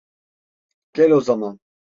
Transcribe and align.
Gel 0.93 1.11
o 1.19 1.21
zaman. 1.29 1.59